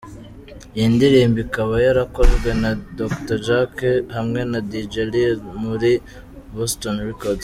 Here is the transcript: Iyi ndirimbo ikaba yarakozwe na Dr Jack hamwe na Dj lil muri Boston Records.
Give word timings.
Iyi 0.77 0.87
ndirimbo 0.95 1.37
ikaba 1.45 1.73
yarakozwe 1.85 2.49
na 2.61 2.71
Dr 2.99 3.37
Jack 3.45 3.75
hamwe 4.15 4.39
na 4.51 4.59
Dj 4.69 4.93
lil 5.11 5.35
muri 5.63 5.91
Boston 6.55 6.95
Records. 7.09 7.39